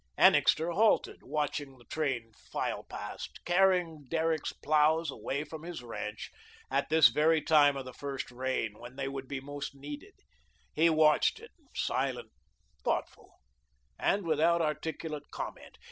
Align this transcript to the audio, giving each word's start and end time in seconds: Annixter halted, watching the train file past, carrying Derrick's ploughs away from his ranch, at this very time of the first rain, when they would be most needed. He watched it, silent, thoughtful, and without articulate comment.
Annixter 0.17 0.71
halted, 0.71 1.21
watching 1.21 1.77
the 1.77 1.83
train 1.85 2.31
file 2.51 2.81
past, 2.85 3.39
carrying 3.45 4.05
Derrick's 4.09 4.51
ploughs 4.51 5.11
away 5.11 5.43
from 5.43 5.61
his 5.61 5.83
ranch, 5.83 6.31
at 6.71 6.89
this 6.89 7.09
very 7.09 7.39
time 7.39 7.77
of 7.77 7.85
the 7.85 7.93
first 7.93 8.31
rain, 8.31 8.79
when 8.79 8.95
they 8.95 9.07
would 9.07 9.27
be 9.27 9.39
most 9.39 9.75
needed. 9.75 10.15
He 10.73 10.89
watched 10.89 11.39
it, 11.39 11.51
silent, 11.75 12.31
thoughtful, 12.83 13.33
and 13.99 14.25
without 14.25 14.59
articulate 14.59 15.29
comment. 15.29 15.77